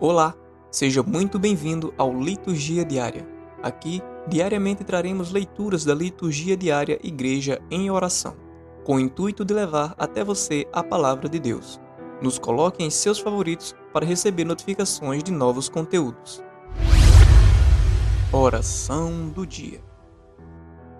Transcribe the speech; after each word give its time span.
Olá, 0.00 0.32
seja 0.70 1.02
muito 1.02 1.40
bem-vindo 1.40 1.92
ao 1.98 2.16
Liturgia 2.16 2.84
Diária. 2.84 3.26
Aqui, 3.60 4.00
diariamente 4.28 4.84
traremos 4.84 5.32
leituras 5.32 5.84
da 5.84 5.92
Liturgia 5.92 6.56
Diária 6.56 7.00
Igreja 7.02 7.60
em 7.68 7.90
Oração, 7.90 8.36
com 8.84 8.94
o 8.94 9.00
intuito 9.00 9.44
de 9.44 9.52
levar 9.52 9.96
até 9.98 10.22
você 10.22 10.68
a 10.72 10.84
palavra 10.84 11.28
de 11.28 11.40
Deus. 11.40 11.80
Nos 12.22 12.38
coloque 12.38 12.84
em 12.84 12.90
seus 12.90 13.18
favoritos 13.18 13.74
para 13.92 14.06
receber 14.06 14.44
notificações 14.44 15.24
de 15.24 15.32
novos 15.32 15.68
conteúdos. 15.68 16.44
Oração 18.32 19.30
do 19.30 19.44
Dia 19.44 19.80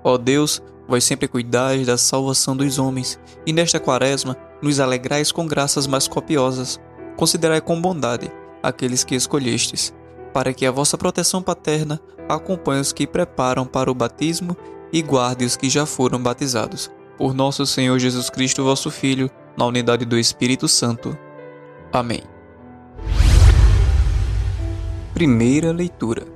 Ó 0.03 0.19
Deus, 0.19 0.61
vós 0.89 1.05
sempre 1.05 1.29
cuidais 1.29 1.87
da 1.87 1.97
salvação 1.97 2.57
dos 2.57 2.81
homens, 2.81 3.17
e 3.47 3.53
nesta 3.53 3.79
quaresma 3.79 4.37
nos 4.61 4.81
alegrais 4.81 5.31
com 5.31 5.47
graças 5.47 5.87
mais 5.87 6.09
copiosas. 6.09 6.81
Considerai 7.17 7.61
com 7.61 7.81
bondade 7.81 8.29
aqueles 8.63 9.05
que 9.05 9.15
escolhestes, 9.15 9.95
para 10.33 10.53
que 10.53 10.67
a 10.67 10.71
vossa 10.71 10.99
proteção 10.99 11.43
paterna 11.43 12.01
acompanhe 12.29 12.81
os 12.81 12.93
que 12.93 13.07
preparam 13.07 13.67
para 13.67 13.91
o 13.91 13.95
batismo 13.95 14.57
e 14.93 15.03
guarde 15.03 15.45
os 15.45 15.57
que 15.57 15.69
já 15.69 15.87
foram 15.87 16.23
batizados. 16.23 16.91
Por 17.17 17.35
nosso 17.35 17.67
Senhor 17.67 17.99
Jesus 17.99 18.31
Cristo, 18.31 18.63
vosso 18.63 18.91
Filho, 18.91 19.31
na 19.57 19.67
unidade 19.67 20.05
do 20.05 20.19
Espírito 20.19 20.69
Santo. 20.69 21.19
Amém. 21.93 22.23
Primeira 25.15 25.73
leitura. 25.73 26.27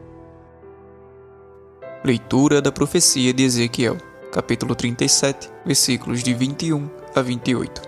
Leitura 2.04 2.60
da 2.60 2.72
profecia 2.72 3.32
de 3.32 3.44
Ezequiel, 3.44 3.96
capítulo 4.32 4.74
37, 4.74 5.48
versículos 5.64 6.20
de 6.20 6.34
21 6.34 6.90
a 7.14 7.22
28. 7.22 7.82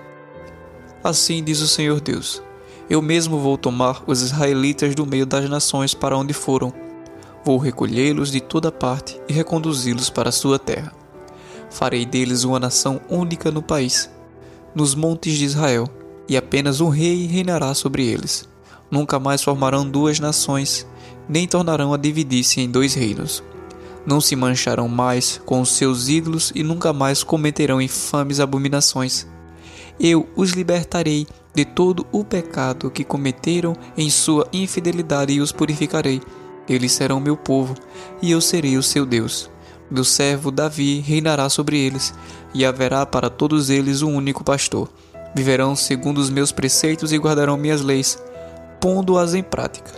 Assim 1.03 1.43
diz 1.43 1.61
o 1.61 1.67
Senhor 1.67 2.01
Deus: 2.01 2.41
eu 2.89 3.01
mesmo 3.01 3.39
vou 3.39 3.57
tomar 3.57 4.03
os 4.07 4.21
israelitas 4.21 4.95
do 4.95 5.07
meio 5.07 5.25
das 5.25 5.49
nações 5.49 5.95
para 5.95 6.17
onde 6.17 6.33
foram. 6.33 6.73
Vou 7.45 7.59
recolhê-los 7.59 8.31
de 8.31 8.41
toda 8.41 8.71
parte 8.71 9.21
e 9.29 9.33
reconduzi-los 9.33 10.11
para 10.11 10.29
a 10.29 10.33
sua 10.33 10.59
terra. 10.59 10.93
Farei 11.71 12.07
deles 12.07 12.45
uma 12.45 12.61
nação 12.61 13.01
única 13.09 13.51
no 13.51 13.63
país, 13.63 14.11
nos 14.75 14.95
montes 14.95 15.35
de 15.37 15.45
Israel, 15.45 15.89
e 16.29 16.37
apenas 16.37 16.81
um 16.81 16.89
rei 16.89 17.27
reinará 17.27 17.75
sobre 17.75 18.07
eles. 18.07 18.49
Nunca 18.91 19.19
mais 19.19 19.43
formarão 19.43 19.89
duas 19.89 20.21
nações, 20.21 20.87
nem 21.29 21.49
tornarão 21.49 21.93
a 21.93 21.97
dividir-se 21.97 22.61
em 22.61 22.71
dois 22.71 22.95
reinos. 22.95 23.43
Não 24.07 24.21
se 24.21 24.37
mancharão 24.37 24.89
mais 24.89 25.41
com 25.45 25.61
os 25.61 25.71
seus 25.71 26.09
ídolos 26.09 26.53
e 26.55 26.63
nunca 26.63 26.93
mais 26.93 27.23
cometerão 27.23 27.81
infames 27.81 28.39
abominações. 28.39 29.27
Eu 29.99 30.29
os 30.35 30.51
libertarei 30.51 31.27
de 31.55 31.65
todo 31.65 32.05
o 32.11 32.25
pecado 32.25 32.91
que 32.91 33.05
cometeram 33.05 33.77
em 33.97 34.11
sua 34.11 34.47
infidelidade 34.53 35.33
e 35.33 35.41
os 35.41 35.53
purificarei. 35.53 36.21
Eles 36.69 36.93
serão 36.93 37.21
meu 37.21 37.37
povo, 37.37 37.75
e 38.21 38.31
eu 38.31 38.41
serei 38.41 38.77
o 38.77 38.83
seu 38.83 39.07
Deus. 39.07 39.51
Meu 39.91 40.03
servo 40.03 40.51
Davi 40.51 40.99
reinará 41.01 41.49
sobre 41.49 41.79
eles, 41.79 42.13
e 42.53 42.65
haverá 42.65 43.07
para 43.07 43.31
todos 43.31 43.71
eles 43.71 44.03
um 44.03 44.17
único 44.17 44.43
pastor. 44.43 44.89
Viverão 45.35 45.77
segundo 45.77 46.19
os 46.19 46.31
meus 46.31 46.51
preceitos 46.51 47.13
e 47.13 47.19
guardarão 47.19 47.57
minhas 47.57 47.81
leis, 47.81 48.19
pondo-as 48.81 49.35
em 49.35 49.43
prática. 49.43 49.93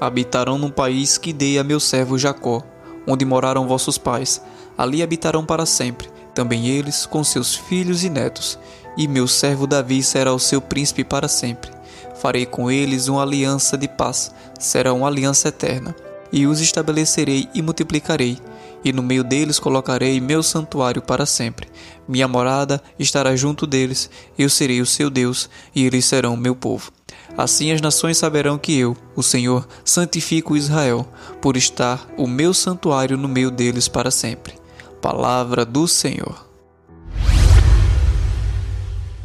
Habitarão 0.00 0.58
num 0.58 0.70
país 0.70 1.16
que 1.16 1.32
dei 1.32 1.58
a 1.58 1.64
meu 1.64 1.80
servo 1.80 2.18
Jacó, 2.18 2.62
onde 3.06 3.24
moraram 3.24 3.66
vossos 3.66 3.96
pais. 3.96 4.42
Ali 4.76 5.02
habitarão 5.02 5.46
para 5.46 5.64
sempre, 5.64 6.08
também 6.34 6.66
eles 6.66 7.06
com 7.06 7.22
seus 7.22 7.54
filhos 7.54 8.02
e 8.02 8.10
netos 8.10 8.58
e 8.96 9.08
meu 9.08 9.26
servo 9.26 9.66
Davi 9.66 10.02
será 10.02 10.32
o 10.32 10.38
seu 10.38 10.60
príncipe 10.60 11.04
para 11.04 11.28
sempre. 11.28 11.70
Farei 12.16 12.46
com 12.46 12.70
eles 12.70 13.08
uma 13.08 13.22
aliança 13.22 13.76
de 13.76 13.88
paz, 13.88 14.32
será 14.58 14.92
uma 14.92 15.08
aliança 15.08 15.48
eterna, 15.48 15.94
e 16.32 16.46
os 16.46 16.60
estabelecerei 16.60 17.48
e 17.54 17.60
multiplicarei, 17.60 18.38
e 18.84 18.92
no 18.92 19.02
meio 19.02 19.24
deles 19.24 19.58
colocarei 19.58 20.20
meu 20.20 20.42
santuário 20.42 21.02
para 21.02 21.26
sempre. 21.26 21.68
Minha 22.06 22.28
morada 22.28 22.82
estará 22.98 23.34
junto 23.34 23.66
deles, 23.66 24.10
eu 24.38 24.48
serei 24.48 24.80
o 24.80 24.86
seu 24.86 25.10
Deus, 25.10 25.48
e 25.74 25.84
eles 25.84 26.04
serão 26.04 26.36
meu 26.36 26.54
povo. 26.54 26.92
Assim 27.36 27.72
as 27.72 27.80
nações 27.80 28.18
saberão 28.18 28.56
que 28.58 28.78
eu, 28.78 28.96
o 29.16 29.22
Senhor, 29.22 29.66
santifico 29.84 30.56
Israel, 30.56 31.06
por 31.40 31.56
estar 31.56 32.06
o 32.16 32.26
meu 32.26 32.54
santuário 32.54 33.16
no 33.16 33.28
meio 33.28 33.50
deles 33.50 33.88
para 33.88 34.10
sempre. 34.10 34.54
Palavra 35.00 35.64
do 35.64 35.88
Senhor. 35.88 36.53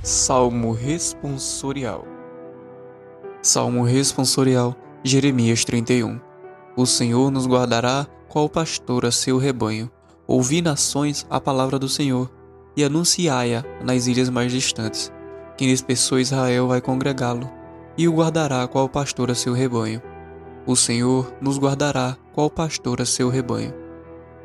Salmo 0.01 0.71
responsorial. 0.71 2.07
Salmo 3.41 3.83
responsorial, 3.83 4.73
Jeremias 5.03 5.65
31. 5.65 6.21
O 6.77 6.85
Senhor 6.85 7.29
nos 7.29 7.45
guardará 7.45 8.07
qual 8.29 8.47
pastor 8.47 9.05
a 9.05 9.11
seu 9.11 9.37
rebanho. 9.37 9.91
Ouvi 10.25 10.61
nações 10.61 11.27
a 11.29 11.41
palavra 11.41 11.77
do 11.77 11.89
Senhor 11.89 12.31
e 12.77 12.83
anunciai-a 12.83 13.65
nas 13.83 14.07
ilhas 14.07 14.29
mais 14.29 14.53
distantes. 14.53 15.11
Quem 15.57 15.67
dispersou 15.67 16.17
Israel 16.17 16.69
vai 16.69 16.79
congregá-lo 16.79 17.51
e 17.97 18.07
o 18.07 18.13
guardará 18.13 18.65
qual 18.69 18.87
pastor 18.87 19.29
a 19.29 19.35
seu 19.35 19.53
rebanho. 19.53 20.01
O 20.65 20.77
Senhor 20.77 21.29
nos 21.41 21.59
guardará 21.59 22.15
qual 22.31 22.49
pastor 22.49 23.01
a 23.01 23.05
seu 23.05 23.27
rebanho. 23.27 23.73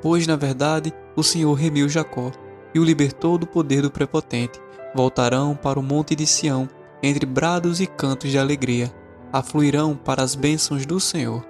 Pois, 0.02 0.26
na 0.26 0.34
verdade, 0.34 0.92
o 1.14 1.22
Senhor 1.22 1.54
remiu 1.54 1.88
Jacó 1.88 2.32
e 2.74 2.80
o 2.80 2.84
libertou 2.84 3.38
do 3.38 3.46
poder 3.46 3.82
do 3.82 3.90
prepotente 3.90 4.63
voltarão 4.94 5.56
para 5.56 5.78
o 5.78 5.82
monte 5.82 6.14
de 6.14 6.26
Sião, 6.26 6.68
entre 7.02 7.26
brados 7.26 7.80
e 7.80 7.86
cantos 7.86 8.30
de 8.30 8.38
alegria, 8.38 8.94
afluirão 9.32 9.96
para 9.96 10.22
as 10.22 10.34
bênçãos 10.34 10.86
do 10.86 11.00
Senhor. 11.00 11.44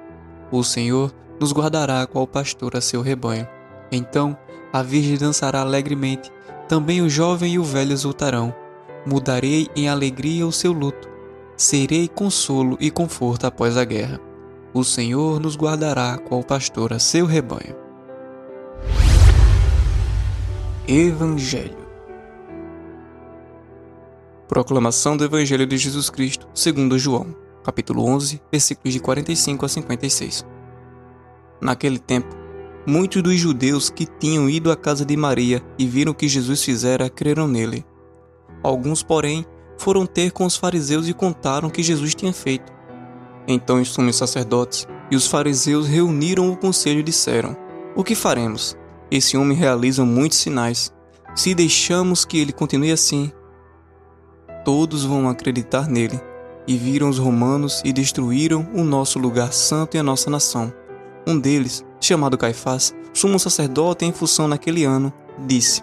O 0.50 0.64
Senhor 0.64 1.14
nos 1.38 1.52
guardará 1.52 2.06
qual 2.06 2.26
pastor 2.26 2.76
a 2.76 2.80
seu 2.80 3.02
rebanho. 3.02 3.46
Então 3.92 4.36
a 4.72 4.82
virgem 4.82 5.18
dançará 5.18 5.60
alegremente, 5.60 6.32
também 6.68 7.02
o 7.02 7.08
jovem 7.08 7.54
e 7.54 7.58
o 7.58 7.64
velho 7.64 7.92
exultarão. 7.92 8.54
Mudarei 9.06 9.68
em 9.76 9.88
alegria 9.88 10.46
o 10.46 10.52
seu 10.52 10.72
luto, 10.72 11.08
serei 11.56 12.08
consolo 12.08 12.76
e 12.80 12.90
conforto 12.90 13.46
após 13.46 13.76
a 13.76 13.84
guerra. 13.84 14.18
O 14.72 14.82
Senhor 14.82 15.38
nos 15.38 15.56
guardará 15.56 16.18
qual 16.18 16.42
pastor 16.42 16.92
a 16.92 16.98
seu 16.98 17.26
rebanho. 17.26 17.76
Evangelho 20.88 21.83
Proclamação 24.54 25.16
do 25.16 25.24
Evangelho 25.24 25.66
de 25.66 25.76
Jesus 25.76 26.08
Cristo, 26.08 26.46
segundo 26.54 26.96
João, 26.96 27.34
capítulo 27.64 28.04
11, 28.04 28.40
versículos 28.52 28.94
de 28.94 29.00
45 29.00 29.66
a 29.66 29.68
56. 29.68 30.46
Naquele 31.60 31.98
tempo, 31.98 32.28
muitos 32.86 33.20
dos 33.20 33.34
judeus 33.34 33.90
que 33.90 34.06
tinham 34.06 34.48
ido 34.48 34.70
à 34.70 34.76
casa 34.76 35.04
de 35.04 35.16
Maria 35.16 35.60
e 35.76 35.88
viram 35.88 36.12
o 36.12 36.14
que 36.14 36.28
Jesus 36.28 36.62
fizera 36.62 37.10
creram 37.10 37.48
nele. 37.48 37.84
Alguns, 38.62 39.02
porém, 39.02 39.44
foram 39.76 40.06
ter 40.06 40.30
com 40.30 40.46
os 40.46 40.56
fariseus 40.56 41.08
e 41.08 41.12
contaram 41.12 41.68
o 41.68 41.72
que 41.72 41.82
Jesus 41.82 42.14
tinha 42.14 42.32
feito. 42.32 42.72
Então 43.48 43.80
os 43.80 43.88
sumos 43.88 44.14
sacerdotes 44.14 44.86
e 45.10 45.16
os 45.16 45.26
fariseus 45.26 45.88
reuniram 45.88 46.48
o 46.52 46.56
conselho 46.56 47.00
e 47.00 47.02
disseram: 47.02 47.56
O 47.96 48.04
que 48.04 48.14
faremos? 48.14 48.76
Esse 49.10 49.36
homem 49.36 49.58
realiza 49.58 50.04
muitos 50.04 50.38
sinais. 50.38 50.94
Se 51.34 51.56
deixamos 51.56 52.24
que 52.24 52.38
ele 52.38 52.52
continue 52.52 52.92
assim, 52.92 53.32
todos 54.64 55.04
vão 55.04 55.28
acreditar 55.28 55.88
nele. 55.88 56.20
E 56.66 56.76
viram 56.76 57.10
os 57.10 57.18
romanos 57.18 57.82
e 57.84 57.92
destruíram 57.92 58.66
o 58.74 58.82
nosso 58.82 59.18
lugar 59.18 59.52
santo 59.52 59.96
e 59.96 60.00
a 60.00 60.02
nossa 60.02 60.30
nação. 60.30 60.72
Um 61.26 61.38
deles, 61.38 61.84
chamado 62.00 62.38
Caifás, 62.38 62.94
sumo 63.12 63.38
sacerdote 63.38 64.04
em 64.04 64.12
função 64.12 64.48
naquele 64.48 64.84
ano, 64.84 65.12
disse: 65.46 65.82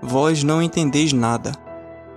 Vós 0.00 0.44
não 0.44 0.62
entendeis 0.62 1.12
nada. 1.12 1.52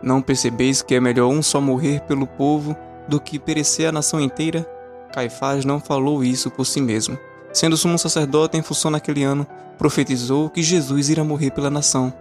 Não 0.03 0.21
percebeis 0.21 0.83
que 0.83 0.93
é 0.93 0.99
melhor 0.99 1.29
um 1.29 1.41
só 1.41 1.59
morrer 1.59 2.01
pelo 2.01 2.27
povo 2.27 2.75
do 3.07 3.19
que 3.19 3.39
perecer 3.39 3.89
a 3.89 3.91
nação 3.91 4.19
inteira? 4.19 4.69
Caifás 5.11 5.65
não 5.65 5.79
falou 5.79 6.23
isso 6.23 6.51
por 6.51 6.65
si 6.65 6.81
mesmo. 6.81 7.17
Sendo 7.53 7.77
sumo 7.77 7.97
sacerdote 7.97 8.57
em 8.57 8.61
função 8.61 8.91
naquele 8.91 9.23
ano, 9.23 9.47
profetizou 9.77 10.49
que 10.49 10.61
Jesus 10.61 11.09
irá 11.09 11.23
morrer 11.23 11.51
pela 11.51 11.69
nação. 11.69 12.13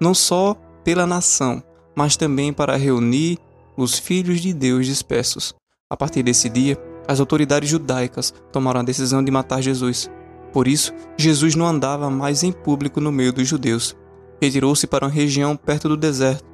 Não 0.00 0.12
só 0.12 0.56
pela 0.82 1.06
nação, 1.06 1.62
mas 1.94 2.16
também 2.16 2.52
para 2.52 2.76
reunir 2.76 3.38
os 3.76 3.98
filhos 3.98 4.40
de 4.40 4.52
Deus 4.52 4.86
dispersos. 4.86 5.54
A 5.88 5.96
partir 5.96 6.22
desse 6.22 6.48
dia, 6.48 6.78
as 7.06 7.20
autoridades 7.20 7.68
judaicas 7.68 8.32
tomaram 8.52 8.80
a 8.80 8.84
decisão 8.84 9.22
de 9.22 9.30
matar 9.30 9.60
Jesus. 9.60 10.10
Por 10.52 10.68
isso, 10.68 10.92
Jesus 11.16 11.54
não 11.54 11.66
andava 11.66 12.10
mais 12.10 12.42
em 12.42 12.52
público 12.52 13.00
no 13.00 13.12
meio 13.12 13.32
dos 13.32 13.48
judeus. 13.48 13.96
Retirou-se 14.40 14.86
para 14.86 15.06
uma 15.06 15.10
região 15.10 15.56
perto 15.56 15.88
do 15.88 15.96
deserto, 15.96 16.44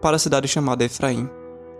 para 0.00 0.16
a 0.16 0.18
cidade 0.18 0.46
chamada 0.46 0.84
Efraim. 0.84 1.28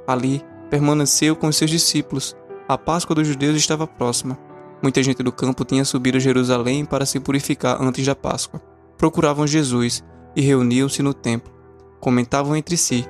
Ali, 0.06 0.43
permaneceu 0.70 1.37
com 1.37 1.50
seus 1.53 1.70
discípulos. 1.70 2.37
A 2.69 2.76
Páscoa 2.76 3.15
dos 3.15 3.26
judeus 3.26 3.56
estava 3.56 3.87
próxima. 3.87 4.38
Muita 4.82 5.03
gente 5.03 5.23
do 5.23 5.32
campo 5.32 5.65
tinha 5.65 5.85
subido 5.85 6.19
a 6.19 6.20
Jerusalém 6.20 6.85
para 6.85 7.06
se 7.06 7.19
purificar 7.19 7.81
antes 7.81 8.05
da 8.06 8.15
Páscoa. 8.15 8.61
Procuravam 8.97 9.47
Jesus 9.47 10.05
e 10.37 10.41
reuniam-se 10.41 11.03
no 11.03 11.15
templo 11.15 11.57
comentavam 12.00 12.56
entre 12.56 12.77
si: 12.77 13.06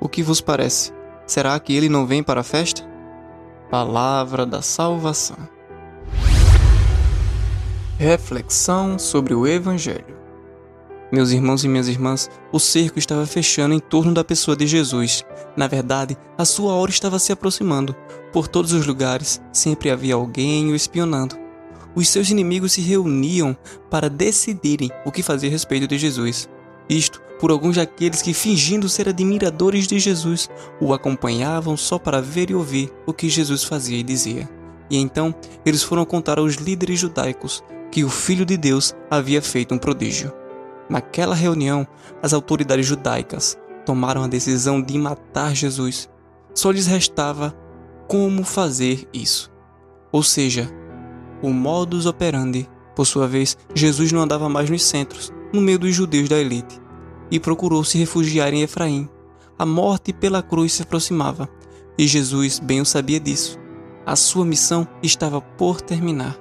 O 0.00 0.08
que 0.08 0.22
vos 0.22 0.40
parece? 0.40 0.92
Será 1.26 1.58
que 1.60 1.74
ele 1.74 1.88
não 1.88 2.06
vem 2.06 2.22
para 2.22 2.40
a 2.40 2.44
festa? 2.44 2.82
Palavra 3.70 4.46
da 4.46 4.62
Salvação. 4.62 5.36
Reflexão 7.98 8.98
sobre 8.98 9.34
o 9.34 9.46
Evangelho. 9.46 10.16
Meus 11.10 11.30
irmãos 11.30 11.64
e 11.64 11.68
minhas 11.68 11.88
irmãs, 11.88 12.30
o 12.52 12.60
cerco 12.60 12.98
estava 12.98 13.26
fechando 13.26 13.74
em 13.74 13.80
torno 13.80 14.12
da 14.12 14.22
pessoa 14.22 14.56
de 14.56 14.66
Jesus. 14.66 15.24
Na 15.56 15.66
verdade, 15.66 16.16
a 16.36 16.44
sua 16.44 16.74
hora 16.74 16.90
estava 16.90 17.18
se 17.18 17.32
aproximando. 17.32 17.96
Por 18.30 18.46
todos 18.46 18.72
os 18.72 18.86
lugares, 18.86 19.40
sempre 19.50 19.90
havia 19.90 20.14
alguém 20.14 20.70
o 20.70 20.76
espionando. 20.76 21.34
Os 21.94 22.08
seus 22.08 22.30
inimigos 22.30 22.72
se 22.72 22.82
reuniam 22.82 23.56
para 23.90 24.10
decidirem 24.10 24.90
o 25.04 25.10
que 25.10 25.22
fazer 25.22 25.48
a 25.48 25.50
respeito 25.50 25.88
de 25.88 25.96
Jesus. 25.96 26.48
Isto 26.88 27.20
por 27.38 27.50
alguns 27.50 27.76
daqueles 27.76 28.20
que, 28.20 28.34
fingindo 28.34 28.88
ser 28.88 29.08
admiradores 29.08 29.86
de 29.86 29.98
Jesus, 29.98 30.50
o 30.80 30.92
acompanhavam 30.92 31.76
só 31.76 31.98
para 31.98 32.20
ver 32.20 32.50
e 32.50 32.54
ouvir 32.54 32.92
o 33.06 33.12
que 33.12 33.28
Jesus 33.28 33.64
fazia 33.64 33.98
e 33.98 34.02
dizia. 34.02 34.48
E 34.90 34.96
então 34.96 35.34
eles 35.64 35.82
foram 35.82 36.04
contar 36.04 36.38
aos 36.38 36.54
líderes 36.54 36.98
judaicos 36.98 37.62
que 37.90 38.04
o 38.04 38.08
Filho 38.08 38.44
de 38.44 38.56
Deus 38.56 38.94
havia 39.10 39.40
feito 39.40 39.74
um 39.74 39.78
prodígio. 39.78 40.32
Naquela 40.88 41.34
reunião, 41.34 41.86
as 42.22 42.32
autoridades 42.32 42.86
judaicas 42.86 43.58
tomaram 43.84 44.22
a 44.22 44.28
decisão 44.28 44.80
de 44.82 44.98
matar 44.98 45.54
Jesus. 45.54 46.08
Só 46.54 46.70
lhes 46.70 46.86
restava 46.86 47.54
como 48.06 48.42
fazer 48.42 49.06
isso. 49.12 49.50
Ou 50.10 50.22
seja, 50.22 50.70
o 51.42 51.50
modus 51.50 52.06
operandi. 52.06 52.68
Por 52.96 53.06
sua 53.06 53.28
vez, 53.28 53.56
Jesus 53.74 54.10
não 54.10 54.22
andava 54.22 54.48
mais 54.48 54.68
nos 54.68 54.82
centros, 54.82 55.32
no 55.52 55.60
meio 55.60 55.78
dos 55.78 55.94
judeus 55.94 56.28
da 56.28 56.38
elite, 56.38 56.80
e 57.30 57.38
procurou 57.38 57.84
se 57.84 57.98
refugiar 57.98 58.52
em 58.52 58.62
Efraim. 58.62 59.08
A 59.58 59.66
morte 59.66 60.12
pela 60.12 60.42
cruz 60.42 60.72
se 60.72 60.82
aproximava, 60.82 61.48
e 61.96 62.06
Jesus 62.06 62.58
bem 62.58 62.80
o 62.80 62.86
sabia 62.86 63.18
disso. 63.18 63.58
A 64.06 64.16
sua 64.16 64.44
missão 64.44 64.86
estava 65.02 65.40
por 65.40 65.80
terminar, 65.80 66.38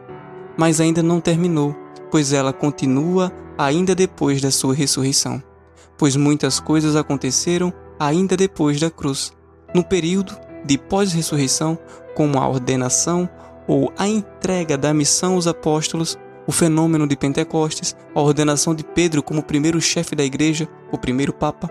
mas 0.57 0.79
ainda 0.79 1.03
não 1.03 1.19
terminou, 1.19 1.75
pois 2.11 2.31
ela 2.31 2.53
continua 2.53 3.31
ainda 3.57 3.95
depois 3.95 4.41
da 4.41 4.51
sua 4.51 4.73
ressurreição. 4.73 5.41
Pois 5.97 6.15
muitas 6.15 6.59
coisas 6.59 6.95
aconteceram 6.95 7.73
ainda 7.99 8.37
depois 8.37 8.79
da 8.79 8.89
cruz, 8.89 9.33
no 9.73 9.83
período 9.83 10.37
de 10.63 10.77
pós-ressurreição, 10.77 11.77
como 12.15 12.39
a 12.39 12.47
ordenação 12.47 13.27
ou 13.67 13.91
a 13.97 14.07
entrega 14.07 14.77
da 14.77 14.93
missão 14.93 15.33
aos 15.33 15.47
apóstolos 15.47 16.17
o 16.47 16.51
fenômeno 16.51 17.05
de 17.05 17.17
Pentecostes, 17.17 17.95
a 18.15 18.21
ordenação 18.21 18.73
de 18.73 18.83
Pedro 18.83 19.21
como 19.21 19.43
primeiro 19.43 19.81
chefe 19.81 20.15
da 20.15 20.23
igreja, 20.23 20.67
o 20.91 20.97
primeiro 20.97 21.33
papa. 21.33 21.69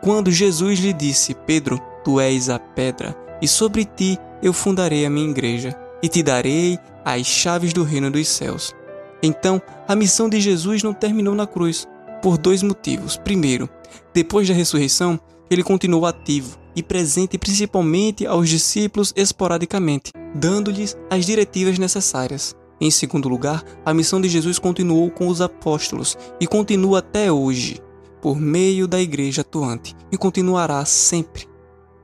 Quando 0.00 0.30
Jesus 0.30 0.78
lhe 0.78 0.92
disse: 0.92 1.34
Pedro, 1.34 1.80
tu 2.04 2.20
és 2.20 2.48
a 2.48 2.58
pedra, 2.58 3.16
e 3.42 3.48
sobre 3.48 3.84
ti 3.84 4.16
eu 4.40 4.52
fundarei 4.52 5.04
a 5.04 5.10
minha 5.10 5.28
igreja, 5.28 5.76
e 6.02 6.08
te 6.08 6.22
darei 6.22 6.78
as 7.04 7.26
chaves 7.26 7.72
do 7.72 7.82
reino 7.82 8.10
dos 8.10 8.28
céus. 8.28 8.74
Então, 9.22 9.60
a 9.88 9.96
missão 9.96 10.28
de 10.28 10.40
Jesus 10.40 10.82
não 10.82 10.94
terminou 10.94 11.34
na 11.34 11.46
cruz, 11.46 11.88
por 12.22 12.38
dois 12.38 12.62
motivos. 12.62 13.16
Primeiro, 13.16 13.68
depois 14.14 14.46
da 14.46 14.54
ressurreição, 14.54 15.18
ele 15.50 15.62
continuou 15.62 16.06
ativo 16.06 16.58
e 16.74 16.82
presente 16.82 17.38
principalmente 17.38 18.26
aos 18.26 18.48
discípulos 18.48 19.12
esporadicamente, 19.16 20.12
dando-lhes 20.34 20.96
as 21.10 21.24
diretivas 21.24 21.78
necessárias. 21.78 22.54
Em 22.78 22.90
segundo 22.90 23.28
lugar, 23.28 23.64
a 23.84 23.94
missão 23.94 24.20
de 24.20 24.28
Jesus 24.28 24.58
continuou 24.58 25.10
com 25.10 25.28
os 25.28 25.40
apóstolos 25.40 26.16
e 26.38 26.46
continua 26.46 26.98
até 26.98 27.32
hoje, 27.32 27.80
por 28.20 28.38
meio 28.38 28.86
da 28.86 29.00
igreja 29.00 29.40
atuante, 29.40 29.96
e 30.12 30.18
continuará 30.18 30.84
sempre, 30.84 31.48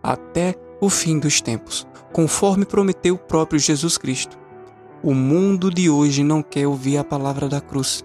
até 0.03 0.55
o 0.81 0.89
fim 0.89 1.19
dos 1.19 1.43
tempos, 1.43 1.87
conforme 2.13 2.65
prometeu 2.65 3.17
o 3.17 3.19
próprio 3.19 3.61
Jesus 3.61 3.99
Cristo. 3.99 4.39
O 5.03 5.13
mundo 5.13 5.71
de 5.71 5.91
hoje 5.91 6.25
não 6.25 6.43
quer 6.43 6.67
ouvir 6.67 6.97
a 6.97 7.05
palavra 7.05 7.49
da 7.49 7.61
cruz. 7.61 8.03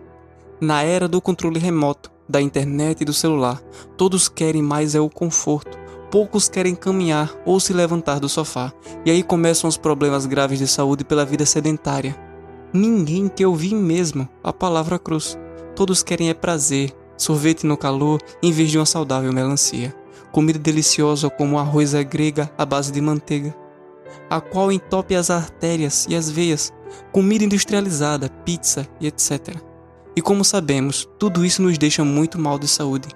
Na 0.60 0.84
era 0.84 1.08
do 1.08 1.22
controle 1.22 1.60
remoto, 1.60 2.12
da 2.28 2.42
internet 2.42 3.02
e 3.02 3.06
do 3.06 3.14
celular, 3.14 3.62
todos 3.96 4.28
querem 4.28 4.62
mais 4.62 4.94
é 4.94 5.00
o 5.00 5.10
conforto. 5.10 5.78
Poucos 6.12 6.50
querem 6.50 6.76
caminhar 6.76 7.34
ou 7.46 7.60
se 7.60 7.72
levantar 7.72 8.20
do 8.20 8.28
sofá, 8.28 8.74
e 9.06 9.12
aí 9.12 9.24
começam 9.24 9.70
os 9.70 9.78
problemas 9.78 10.26
graves 10.26 10.60
de 10.60 10.68
saúde 10.68 11.06
pela 11.06 11.26
vida 11.26 11.46
sedentária 11.46 12.27
Ninguém 12.74 13.30
quer 13.30 13.48
ouvir 13.48 13.74
mesmo 13.74 14.28
a 14.44 14.52
palavra 14.52 15.00
cruz. 15.00 15.38
Todos 15.74 16.04
querem 16.04 16.30
é 16.30 16.34
prazer, 16.34 16.94
sorvete 17.18 17.66
no 17.66 17.78
calor 17.78 18.20
em 18.44 18.52
vez 18.52 18.70
de 18.70 18.78
uma 18.78 18.86
saudável 18.86 19.32
melancia. 19.32 19.96
Comida 20.34 20.60
deliciosa 20.60 21.30
como 21.30 21.58
arroz 21.58 21.96
à 21.96 22.04
grega 22.04 22.52
à 22.58 22.66
base 22.66 22.92
de 22.92 23.00
manteiga, 23.00 23.56
a 24.30 24.42
qual 24.42 24.72
entope 24.72 25.16
as 25.16 25.30
artérias 25.30 26.06
e 26.10 26.16
as 26.16 26.30
veias. 26.30 26.74
Comida 27.12 27.46
industrializada, 27.46 28.30
pizza 28.44 28.88
e 29.00 29.08
etc. 29.08 29.56
E 30.16 30.22
como 30.22 30.44
sabemos, 30.44 31.08
tudo 31.18 31.46
isso 31.46 31.62
nos 31.62 31.78
deixa 31.78 32.04
muito 32.04 32.38
mal 32.38 32.60
de 32.60 32.68
saúde. 32.68 33.08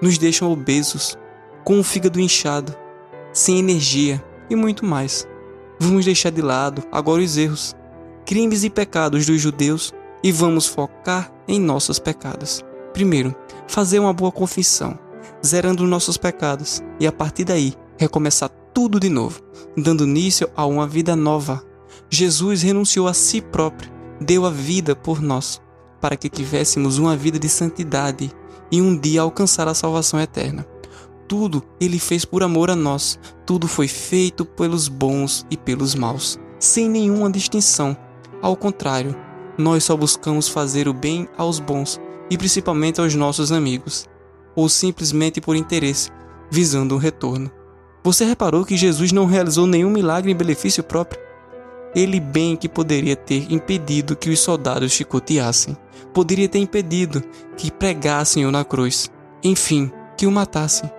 Nos 0.00 0.18
deixa 0.18 0.46
obesos, 0.46 1.18
com 1.64 1.80
o 1.80 1.84
fígado 1.84 2.20
inchado, 2.20 2.74
sem 3.32 3.58
energia 3.58 4.22
e 4.48 4.54
muito 4.54 4.86
mais. 4.86 5.26
Vamos 5.80 6.04
deixar 6.04 6.30
de 6.30 6.40
lado 6.40 6.84
agora 6.92 7.22
os 7.22 7.36
erros 7.36 7.74
crimes 8.24 8.64
e 8.64 8.70
pecados 8.70 9.26
dos 9.26 9.40
judeus 9.40 9.92
e 10.22 10.32
vamos 10.32 10.66
focar 10.66 11.32
em 11.46 11.60
nossos 11.60 11.98
pecados. 11.98 12.64
Primeiro, 12.92 13.34
fazer 13.66 13.98
uma 13.98 14.12
boa 14.12 14.32
confissão, 14.32 14.98
zerando 15.44 15.86
nossos 15.86 16.16
pecados 16.16 16.82
e 16.98 17.06
a 17.06 17.12
partir 17.12 17.44
daí 17.44 17.74
recomeçar 17.98 18.48
tudo 18.72 18.98
de 18.98 19.08
novo, 19.08 19.40
dando 19.76 20.04
início 20.04 20.48
a 20.56 20.64
uma 20.66 20.86
vida 20.86 21.14
nova. 21.14 21.62
Jesus 22.10 22.62
renunciou 22.62 23.06
a 23.06 23.14
si 23.14 23.40
próprio, 23.40 23.90
deu 24.20 24.46
a 24.46 24.50
vida 24.50 24.96
por 24.96 25.20
nós, 25.20 25.60
para 26.00 26.16
que 26.16 26.28
tivéssemos 26.28 26.98
uma 26.98 27.16
vida 27.16 27.38
de 27.38 27.48
santidade 27.48 28.30
e 28.70 28.80
um 28.80 28.96
dia 28.96 29.22
alcançar 29.22 29.68
a 29.68 29.74
salvação 29.74 30.20
eterna. 30.20 30.66
Tudo 31.28 31.62
ele 31.80 31.98
fez 31.98 32.24
por 32.24 32.42
amor 32.42 32.70
a 32.70 32.76
nós, 32.76 33.18
tudo 33.46 33.66
foi 33.66 33.88
feito 33.88 34.44
pelos 34.44 34.88
bons 34.88 35.46
e 35.50 35.56
pelos 35.56 35.94
maus, 35.94 36.38
sem 36.58 36.88
nenhuma 36.88 37.30
distinção, 37.30 37.96
ao 38.44 38.54
contrário, 38.54 39.16
nós 39.56 39.84
só 39.84 39.96
buscamos 39.96 40.50
fazer 40.50 40.86
o 40.86 40.92
bem 40.92 41.26
aos 41.34 41.58
bons 41.58 41.98
e 42.28 42.36
principalmente 42.36 43.00
aos 43.00 43.14
nossos 43.14 43.50
amigos, 43.50 44.06
ou 44.54 44.68
simplesmente 44.68 45.40
por 45.40 45.56
interesse, 45.56 46.10
visando 46.50 46.94
um 46.94 46.98
retorno. 46.98 47.50
Você 48.02 48.22
reparou 48.22 48.62
que 48.62 48.76
Jesus 48.76 49.12
não 49.12 49.24
realizou 49.24 49.66
nenhum 49.66 49.88
milagre 49.88 50.30
em 50.30 50.36
benefício 50.36 50.84
próprio? 50.84 51.18
Ele 51.94 52.20
bem 52.20 52.54
que 52.54 52.68
poderia 52.68 53.16
ter 53.16 53.50
impedido 53.50 54.14
que 54.14 54.28
os 54.28 54.40
soldados 54.40 54.92
chicoteassem, 54.92 55.74
poderia 56.12 56.46
ter 56.46 56.58
impedido 56.58 57.22
que 57.56 57.70
pregassem-o 57.70 58.50
na 58.50 58.62
cruz, 58.62 59.10
enfim, 59.42 59.90
que 60.18 60.26
o 60.26 60.30
matassem. 60.30 60.90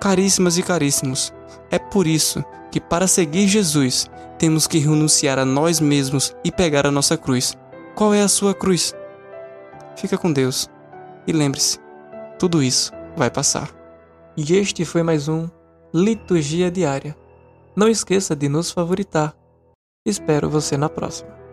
Caríssimas 0.00 0.56
e 0.56 0.62
caríssimos, 0.62 1.33
é 1.74 1.78
por 1.78 2.06
isso 2.06 2.44
que 2.70 2.80
para 2.80 3.08
seguir 3.08 3.48
Jesus 3.48 4.08
temos 4.38 4.64
que 4.68 4.78
renunciar 4.78 5.40
a 5.40 5.44
nós 5.44 5.80
mesmos 5.80 6.32
e 6.44 6.52
pegar 6.52 6.86
a 6.86 6.90
nossa 6.90 7.16
cruz. 7.16 7.58
Qual 7.96 8.14
é 8.14 8.22
a 8.22 8.28
sua 8.28 8.54
cruz? 8.54 8.94
Fica 9.96 10.16
com 10.16 10.32
Deus 10.32 10.70
e 11.26 11.32
lembre-se, 11.32 11.80
tudo 12.38 12.62
isso 12.62 12.92
vai 13.16 13.28
passar. 13.28 13.70
E 14.36 14.54
este 14.54 14.84
foi 14.84 15.02
mais 15.02 15.26
um 15.26 15.48
Liturgia 15.92 16.70
Diária. 16.70 17.16
Não 17.74 17.88
esqueça 17.88 18.36
de 18.36 18.48
nos 18.48 18.70
favoritar. 18.70 19.34
Espero 20.06 20.48
você 20.48 20.76
na 20.76 20.88
próxima. 20.88 21.43